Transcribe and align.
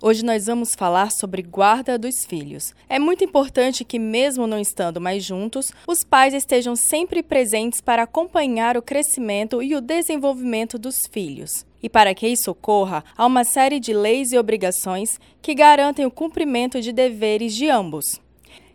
Hoje 0.00 0.24
nós 0.24 0.46
vamos 0.46 0.76
falar 0.76 1.10
sobre 1.10 1.42
guarda 1.42 1.98
dos 1.98 2.24
filhos. 2.24 2.72
É 2.88 3.00
muito 3.00 3.24
importante 3.24 3.84
que, 3.84 3.98
mesmo 3.98 4.46
não 4.46 4.60
estando 4.60 5.00
mais 5.00 5.24
juntos, 5.24 5.72
os 5.88 6.04
pais 6.04 6.32
estejam 6.32 6.76
sempre 6.76 7.20
presentes 7.20 7.80
para 7.80 8.04
acompanhar 8.04 8.76
o 8.76 8.82
crescimento 8.82 9.60
e 9.60 9.74
o 9.74 9.80
desenvolvimento 9.80 10.78
dos 10.78 10.98
filhos. 11.10 11.66
E 11.82 11.88
para 11.88 12.14
que 12.14 12.28
isso 12.28 12.48
ocorra, 12.48 13.02
há 13.16 13.26
uma 13.26 13.42
série 13.42 13.80
de 13.80 13.92
leis 13.92 14.30
e 14.30 14.38
obrigações 14.38 15.18
que 15.42 15.52
garantem 15.52 16.06
o 16.06 16.12
cumprimento 16.12 16.80
de 16.80 16.92
deveres 16.92 17.52
de 17.52 17.68
ambos. 17.68 18.20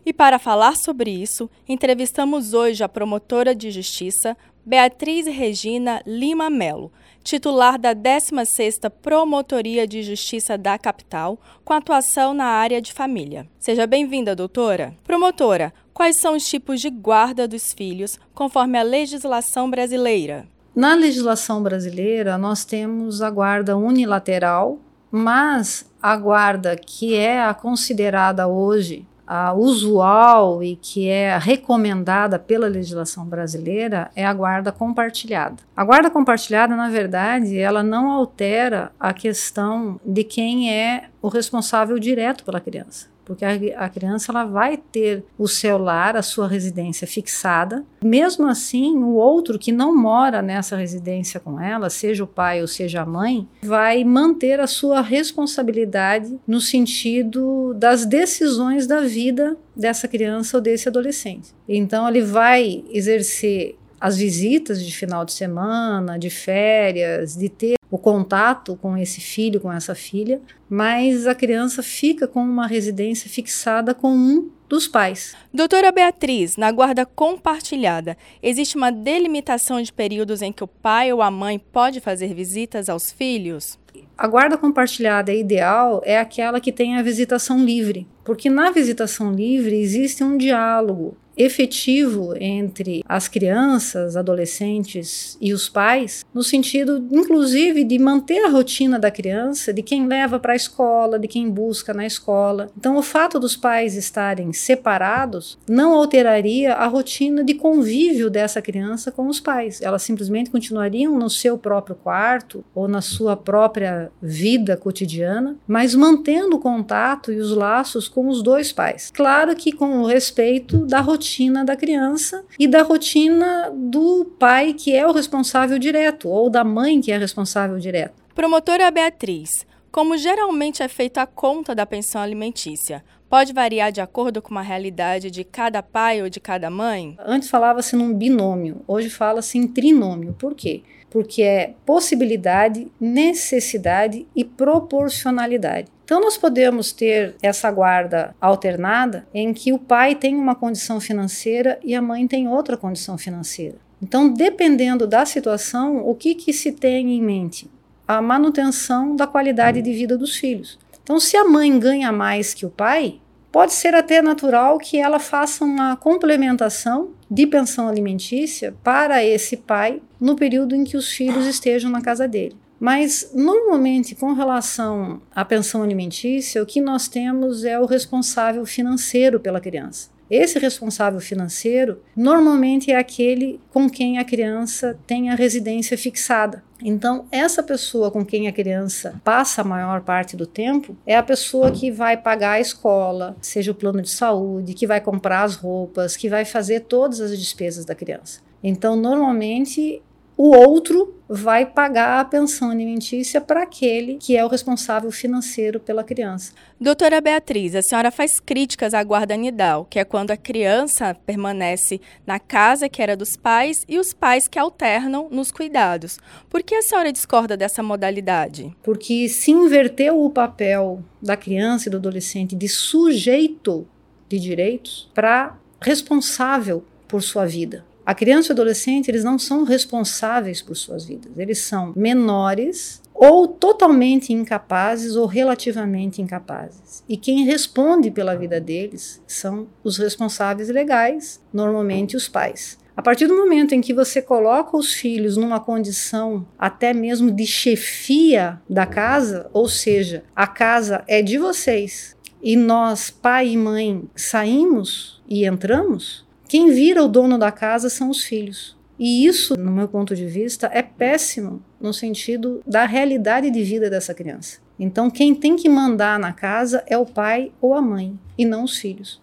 E 0.04 0.12
para 0.12 0.38
falar 0.38 0.76
sobre 0.76 1.10
isso, 1.10 1.48
entrevistamos 1.66 2.52
hoje 2.52 2.84
a 2.84 2.88
promotora 2.88 3.54
de 3.54 3.70
justiça, 3.70 4.36
Beatriz 4.66 5.26
Regina 5.26 6.00
Lima 6.06 6.48
Melo 6.48 6.90
titular 7.24 7.78
da 7.78 7.94
16ª 7.94 8.90
Promotoria 8.90 9.86
de 9.86 10.02
Justiça 10.02 10.58
da 10.58 10.78
Capital, 10.78 11.40
com 11.64 11.72
atuação 11.72 12.34
na 12.34 12.44
área 12.44 12.82
de 12.82 12.92
família. 12.92 13.48
Seja 13.58 13.86
bem-vinda, 13.86 14.36
doutora. 14.36 14.94
Promotora, 15.04 15.72
quais 15.92 16.20
são 16.20 16.36
os 16.36 16.46
tipos 16.46 16.80
de 16.80 16.90
guarda 16.90 17.48
dos 17.48 17.72
filhos 17.72 18.20
conforme 18.34 18.78
a 18.78 18.82
legislação 18.82 19.70
brasileira? 19.70 20.46
Na 20.76 20.94
legislação 20.94 21.62
brasileira, 21.62 22.36
nós 22.36 22.64
temos 22.64 23.22
a 23.22 23.30
guarda 23.30 23.76
unilateral, 23.76 24.78
mas 25.10 25.90
a 26.02 26.16
guarda 26.16 26.76
que 26.76 27.14
é 27.14 27.42
a 27.42 27.54
considerada 27.54 28.46
hoje 28.46 29.06
a 29.26 29.52
usual 29.52 30.62
e 30.62 30.76
que 30.76 31.08
é 31.08 31.36
recomendada 31.38 32.38
pela 32.38 32.66
legislação 32.66 33.24
brasileira 33.24 34.10
é 34.14 34.24
a 34.24 34.34
guarda 34.34 34.70
compartilhada. 34.70 35.56
A 35.76 35.84
guarda 35.84 36.10
compartilhada, 36.10 36.76
na 36.76 36.88
verdade, 36.88 37.58
ela 37.58 37.82
não 37.82 38.10
altera 38.10 38.92
a 38.98 39.12
questão 39.12 40.00
de 40.04 40.24
quem 40.24 40.72
é 40.72 41.04
o 41.22 41.28
responsável 41.28 41.98
direto 41.98 42.44
pela 42.44 42.60
criança 42.60 43.13
porque 43.24 43.44
a, 43.44 43.52
a, 43.76 43.88
criança 43.88 44.30
ela 44.30 44.44
vai 44.44 44.76
ter 44.76 45.24
o 45.38 45.48
seu 45.48 45.78
lar, 45.78 46.16
a 46.16 46.22
sua 46.22 46.46
residência 46.46 47.06
fixada. 47.06 47.84
Mesmo 48.02 48.46
assim, 48.46 48.96
o 48.96 49.14
outro 49.14 49.58
que 49.58 49.72
não 49.72 49.96
mora 49.96 50.42
nessa 50.42 50.76
residência 50.76 51.40
com 51.40 51.60
ela, 51.60 51.88
seja 51.90 52.24
o 52.24 52.26
pai 52.26 52.60
ou 52.60 52.66
seja 52.66 53.02
a 53.02 53.06
mãe, 53.06 53.48
vai 53.62 54.04
manter 54.04 54.60
a 54.60 54.66
sua 54.66 55.00
responsabilidade 55.00 56.38
no 56.46 56.60
sentido 56.60 57.74
das 57.74 58.04
decisões 58.04 58.86
da 58.86 59.00
vida 59.00 59.56
dessa 59.74 60.06
criança 60.06 60.56
ou 60.56 60.60
desse 60.62 60.88
adolescente. 60.88 61.50
Então, 61.68 62.08
ele 62.08 62.22
vai 62.22 62.84
exercer 62.90 63.76
as 64.00 64.18
visitas 64.18 64.84
de 64.84 64.94
final 64.94 65.24
de 65.24 65.32
semana, 65.32 66.18
de 66.18 66.28
férias, 66.28 67.34
de 67.34 67.48
ter 67.48 67.74
o 67.94 67.98
contato 67.98 68.76
com 68.82 68.96
esse 68.96 69.20
filho, 69.20 69.60
com 69.60 69.72
essa 69.72 69.94
filha, 69.94 70.40
mas 70.68 71.28
a 71.28 71.34
criança 71.34 71.80
fica 71.80 72.26
com 72.26 72.40
uma 72.40 72.66
residência 72.66 73.30
fixada 73.30 73.94
com 73.94 74.10
um 74.10 74.50
dos 74.68 74.88
pais. 74.88 75.36
Doutora 75.52 75.92
Beatriz, 75.92 76.56
na 76.56 76.72
guarda 76.72 77.06
compartilhada, 77.06 78.16
existe 78.42 78.76
uma 78.76 78.90
delimitação 78.90 79.80
de 79.80 79.92
períodos 79.92 80.42
em 80.42 80.52
que 80.52 80.64
o 80.64 80.66
pai 80.66 81.12
ou 81.12 81.22
a 81.22 81.30
mãe 81.30 81.56
pode 81.56 82.00
fazer 82.00 82.34
visitas 82.34 82.88
aos 82.88 83.12
filhos? 83.12 83.78
A 84.18 84.26
guarda 84.26 84.58
compartilhada 84.58 85.32
ideal 85.32 86.02
é 86.04 86.18
aquela 86.18 86.58
que 86.58 86.72
tem 86.72 86.96
a 86.96 87.02
visitação 87.02 87.64
livre, 87.64 88.08
porque 88.24 88.50
na 88.50 88.72
visitação 88.72 89.32
livre 89.32 89.78
existe 89.78 90.24
um 90.24 90.36
diálogo 90.36 91.16
efetivo 91.36 92.34
entre 92.38 93.02
as 93.08 93.28
crianças, 93.28 94.16
adolescentes 94.16 95.36
e 95.40 95.52
os 95.52 95.68
pais, 95.68 96.24
no 96.32 96.42
sentido, 96.42 97.06
inclusive, 97.10 97.84
de 97.84 97.98
manter 97.98 98.44
a 98.44 98.48
rotina 98.48 98.98
da 98.98 99.10
criança, 99.10 99.72
de 99.72 99.82
quem 99.82 100.06
leva 100.06 100.38
para 100.38 100.52
a 100.52 100.56
escola, 100.56 101.18
de 101.18 101.28
quem 101.28 101.50
busca 101.50 101.92
na 101.92 102.06
escola. 102.06 102.68
Então, 102.76 102.96
o 102.96 103.02
fato 103.02 103.38
dos 103.38 103.56
pais 103.56 103.96
estarem 103.96 104.52
separados 104.52 105.58
não 105.68 105.94
alteraria 105.94 106.74
a 106.74 106.86
rotina 106.86 107.42
de 107.42 107.54
convívio 107.54 108.30
dessa 108.30 108.62
criança 108.62 109.10
com 109.10 109.26
os 109.26 109.40
pais. 109.40 109.82
Elas 109.82 110.02
simplesmente 110.02 110.50
continuariam 110.50 111.18
no 111.18 111.28
seu 111.28 111.58
próprio 111.58 111.96
quarto 111.96 112.64
ou 112.74 112.86
na 112.86 113.00
sua 113.00 113.36
própria 113.36 114.10
vida 114.22 114.76
cotidiana, 114.76 115.56
mas 115.66 115.94
mantendo 115.94 116.56
o 116.56 116.60
contato 116.60 117.32
e 117.32 117.38
os 117.38 117.50
laços 117.50 118.08
com 118.08 118.28
os 118.28 118.42
dois 118.42 118.72
pais. 118.72 119.10
Claro 119.12 119.54
que 119.56 119.72
com 119.72 119.98
o 119.98 120.06
respeito 120.06 120.86
da 120.86 121.00
rotina 121.00 121.23
rotina 121.24 121.64
da 121.64 121.74
criança 121.74 122.44
e 122.58 122.68
da 122.68 122.82
rotina 122.82 123.72
do 123.72 124.26
pai, 124.38 124.74
que 124.74 124.94
é 124.94 125.06
o 125.06 125.12
responsável 125.12 125.78
direto, 125.78 126.28
ou 126.28 126.50
da 126.50 126.62
mãe, 126.62 127.00
que 127.00 127.10
é 127.10 127.16
responsável 127.16 127.78
direto. 127.78 128.22
Promotora 128.34 128.90
Beatriz, 128.90 129.66
como 129.94 130.18
geralmente 130.18 130.82
é 130.82 130.88
feita 130.88 131.22
a 131.22 131.26
conta 131.26 131.72
da 131.72 131.86
pensão 131.86 132.20
alimentícia, 132.20 133.04
pode 133.30 133.52
variar 133.52 133.92
de 133.92 134.00
acordo 134.00 134.42
com 134.42 134.58
a 134.58 134.60
realidade 134.60 135.30
de 135.30 135.44
cada 135.44 135.84
pai 135.84 136.20
ou 136.20 136.28
de 136.28 136.40
cada 136.40 136.68
mãe? 136.68 137.16
Antes 137.24 137.48
falava-se 137.48 137.94
num 137.94 138.12
binômio, 138.12 138.82
hoje 138.88 139.08
fala-se 139.08 139.56
em 139.56 139.68
trinômio. 139.68 140.34
Por 140.36 140.52
quê? 140.56 140.82
Porque 141.08 141.42
é 141.42 141.74
possibilidade, 141.86 142.90
necessidade 143.00 144.26
e 144.34 144.42
proporcionalidade. 144.42 145.86
Então, 146.04 146.20
nós 146.20 146.36
podemos 146.36 146.90
ter 146.90 147.36
essa 147.40 147.70
guarda 147.70 148.34
alternada 148.40 149.24
em 149.32 149.54
que 149.54 149.72
o 149.72 149.78
pai 149.78 150.16
tem 150.16 150.34
uma 150.34 150.56
condição 150.56 150.98
financeira 151.00 151.78
e 151.84 151.94
a 151.94 152.02
mãe 152.02 152.26
tem 152.26 152.48
outra 152.48 152.76
condição 152.76 153.16
financeira. 153.16 153.76
Então, 154.02 154.28
dependendo 154.28 155.06
da 155.06 155.24
situação, 155.24 156.04
o 156.04 156.16
que, 156.16 156.34
que 156.34 156.52
se 156.52 156.72
tem 156.72 157.14
em 157.14 157.22
mente? 157.22 157.70
A 158.06 158.20
manutenção 158.20 159.16
da 159.16 159.26
qualidade 159.26 159.80
de 159.80 159.92
vida 159.92 160.16
dos 160.16 160.36
filhos. 160.36 160.78
Então, 161.02 161.20
se 161.20 161.36
a 161.36 161.44
mãe 161.44 161.78
ganha 161.78 162.10
mais 162.12 162.54
que 162.54 162.64
o 162.64 162.70
pai, 162.70 163.20
pode 163.52 163.72
ser 163.72 163.94
até 163.94 164.20
natural 164.20 164.78
que 164.78 164.98
ela 164.98 165.18
faça 165.18 165.64
uma 165.64 165.96
complementação 165.96 167.10
de 167.30 167.46
pensão 167.46 167.88
alimentícia 167.88 168.74
para 168.82 169.24
esse 169.24 169.56
pai 169.56 170.02
no 170.20 170.34
período 170.34 170.74
em 170.74 170.82
que 170.82 170.96
os 170.96 171.08
filhos 171.12 171.46
estejam 171.46 171.90
na 171.90 172.00
casa 172.00 172.26
dele. 172.26 172.56
Mas, 172.80 173.30
normalmente, 173.32 174.14
com 174.14 174.32
relação 174.32 175.22
à 175.34 175.44
pensão 175.44 175.82
alimentícia, 175.82 176.62
o 176.62 176.66
que 176.66 176.80
nós 176.80 177.06
temos 177.06 177.64
é 177.64 177.78
o 177.78 177.86
responsável 177.86 178.66
financeiro 178.66 179.38
pela 179.38 179.60
criança. 179.60 180.13
Esse 180.36 180.58
responsável 180.58 181.20
financeiro 181.20 182.02
normalmente 182.16 182.90
é 182.90 182.96
aquele 182.96 183.60
com 183.72 183.88
quem 183.88 184.18
a 184.18 184.24
criança 184.24 184.98
tem 185.06 185.30
a 185.30 185.36
residência 185.36 185.96
fixada. 185.96 186.60
Então, 186.82 187.26
essa 187.30 187.62
pessoa 187.62 188.10
com 188.10 188.24
quem 188.24 188.48
a 188.48 188.52
criança 188.52 189.20
passa 189.22 189.60
a 189.60 189.64
maior 189.64 190.00
parte 190.00 190.36
do 190.36 190.44
tempo 190.44 190.96
é 191.06 191.16
a 191.16 191.22
pessoa 191.22 191.70
que 191.70 191.88
vai 191.88 192.16
pagar 192.16 192.54
a 192.54 192.60
escola, 192.60 193.36
seja 193.40 193.70
o 193.70 193.76
plano 193.76 194.02
de 194.02 194.10
saúde, 194.10 194.74
que 194.74 194.88
vai 194.88 195.00
comprar 195.00 195.44
as 195.44 195.54
roupas, 195.54 196.16
que 196.16 196.28
vai 196.28 196.44
fazer 196.44 196.80
todas 196.80 197.20
as 197.20 197.38
despesas 197.38 197.84
da 197.84 197.94
criança. 197.94 198.40
Então, 198.60 198.96
normalmente 198.96 200.02
o 200.36 200.54
outro 200.54 201.14
vai 201.28 201.64
pagar 201.64 202.20
a 202.20 202.24
pensão 202.24 202.70
alimentícia 202.70 203.40
para 203.40 203.62
aquele 203.62 204.16
que 204.16 204.36
é 204.36 204.44
o 204.44 204.48
responsável 204.48 205.10
financeiro 205.10 205.80
pela 205.80 206.04
criança. 206.04 206.52
Doutora 206.78 207.20
Beatriz, 207.20 207.74
a 207.74 207.82
senhora 207.82 208.10
faz 208.10 208.38
críticas 208.38 208.92
à 208.92 209.02
guarda 209.02 209.36
nidal, 209.36 209.86
que 209.86 209.98
é 209.98 210.04
quando 210.04 210.32
a 210.32 210.36
criança 210.36 211.14
permanece 211.14 212.00
na 212.26 212.38
casa 212.38 212.88
que 212.88 213.00
era 213.00 213.16
dos 213.16 213.36
pais 213.36 213.84
e 213.88 213.98
os 213.98 214.12
pais 214.12 214.46
que 214.46 214.58
alternam 214.58 215.28
nos 215.30 215.50
cuidados. 215.50 216.18
Por 216.50 216.62
que 216.62 216.74
a 216.74 216.82
senhora 216.82 217.12
discorda 217.12 217.56
dessa 217.56 217.82
modalidade? 217.82 218.76
Porque 218.82 219.28
se 219.28 219.50
inverteu 219.50 220.22
o 220.22 220.30
papel 220.30 221.02
da 221.22 221.36
criança 221.36 221.88
e 221.88 221.90
do 221.90 221.96
adolescente 221.96 222.54
de 222.54 222.68
sujeito 222.68 223.86
de 224.28 224.38
direitos 224.38 225.10
para 225.14 225.56
responsável 225.80 226.84
por 227.08 227.22
sua 227.22 227.46
vida. 227.46 227.84
A 228.04 228.14
criança 228.14 228.48
e 228.48 228.50
o 228.50 228.52
adolescente, 228.52 229.10
eles 229.10 229.24
não 229.24 229.38
são 229.38 229.64
responsáveis 229.64 230.60
por 230.60 230.76
suas 230.76 231.04
vidas. 231.06 231.32
Eles 231.38 231.58
são 231.58 231.92
menores 231.96 233.02
ou 233.14 233.48
totalmente 233.48 234.32
incapazes 234.32 235.16
ou 235.16 235.26
relativamente 235.26 236.20
incapazes. 236.20 237.02
E 237.08 237.16
quem 237.16 237.44
responde 237.44 238.10
pela 238.10 238.36
vida 238.36 238.60
deles 238.60 239.22
são 239.26 239.68
os 239.82 239.96
responsáveis 239.96 240.68
legais, 240.68 241.40
normalmente 241.52 242.16
os 242.16 242.28
pais. 242.28 242.76
A 242.96 243.02
partir 243.02 243.26
do 243.26 243.36
momento 243.36 243.74
em 243.74 243.80
que 243.80 243.94
você 243.94 244.22
coloca 244.22 244.76
os 244.76 244.92
filhos 244.92 245.36
numa 245.36 245.58
condição 245.58 246.46
até 246.58 246.92
mesmo 246.92 247.30
de 247.30 247.46
chefia 247.46 248.60
da 248.68 248.86
casa, 248.86 249.48
ou 249.52 249.68
seja, 249.68 250.22
a 250.34 250.46
casa 250.46 251.02
é 251.08 251.20
de 251.20 251.38
vocês 251.38 252.14
e 252.44 252.56
nós, 252.56 253.10
pai 253.10 253.48
e 253.48 253.56
mãe, 253.56 254.04
saímos 254.14 255.22
e 255.26 255.46
entramos, 255.46 256.23
quem 256.48 256.70
vira 256.70 257.02
o 257.02 257.08
dono 257.08 257.38
da 257.38 257.50
casa 257.50 257.88
são 257.88 258.10
os 258.10 258.22
filhos. 258.22 258.76
E 258.98 259.26
isso, 259.26 259.58
no 259.58 259.72
meu 259.72 259.88
ponto 259.88 260.14
de 260.14 260.26
vista, 260.26 260.70
é 260.72 260.82
péssimo 260.82 261.62
no 261.80 261.92
sentido 261.92 262.62
da 262.66 262.86
realidade 262.86 263.50
de 263.50 263.62
vida 263.62 263.90
dessa 263.90 264.14
criança. 264.14 264.58
Então, 264.78 265.10
quem 265.10 265.34
tem 265.34 265.56
que 265.56 265.68
mandar 265.68 266.18
na 266.18 266.32
casa 266.32 266.84
é 266.86 266.96
o 266.96 267.06
pai 267.06 267.52
ou 267.60 267.74
a 267.74 267.82
mãe, 267.82 268.18
e 268.36 268.44
não 268.44 268.64
os 268.64 268.78
filhos. 268.78 269.20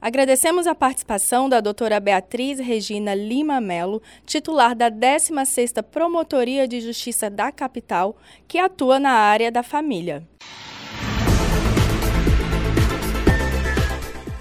Agradecemos 0.00 0.66
a 0.66 0.74
participação 0.74 1.46
da 1.46 1.60
doutora 1.60 2.00
Beatriz 2.00 2.58
Regina 2.58 3.14
Lima 3.14 3.60
Melo, 3.60 4.00
titular 4.24 4.74
da 4.74 4.90
16ª 4.90 5.82
Promotoria 5.82 6.66
de 6.66 6.80
Justiça 6.80 7.28
da 7.28 7.52
Capital, 7.52 8.16
que 8.48 8.58
atua 8.58 8.98
na 8.98 9.10
área 9.10 9.52
da 9.52 9.62
família. 9.62 10.26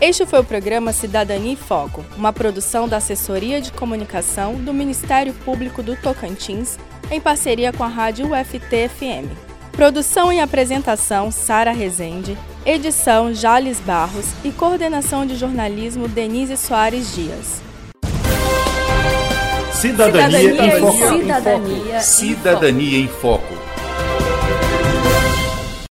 Este 0.01 0.25
foi 0.25 0.39
o 0.39 0.45
programa 0.45 0.93
Cidadania 0.93 1.51
em 1.51 1.55
Foco, 1.57 2.05
uma 2.15 2.31
produção 2.31 2.87
da 2.87 2.97
Assessoria 2.97 3.59
de 3.59 3.69
Comunicação 3.69 4.55
do 4.55 4.73
Ministério 4.73 5.33
Público 5.33 5.83
do 5.83 5.93
Tocantins, 5.97 6.77
em 7.11 7.19
parceria 7.19 7.73
com 7.73 7.83
a 7.83 7.87
Rádio 7.87 8.27
UFT-FM. 8.31 9.27
Produção 9.73 10.31
e 10.31 10.39
apresentação 10.39 11.29
Sara 11.31 11.71
Rezende, 11.71 12.37
edição 12.65 13.33
Jales 13.33 13.81
Barros 13.81 14.27
e 14.41 14.51
coordenação 14.51 15.25
de 15.25 15.35
jornalismo 15.35 16.07
Denise 16.07 16.55
Soares 16.55 17.13
Dias. 17.13 17.61
Cidadania, 19.73 20.39
Cidadania 20.39 20.77
em 20.77 20.79
Foco. 20.79 21.17
Cidadania, 21.17 21.99
Cidadania 21.99 22.99
em 22.99 23.07
Foco. 23.09 23.58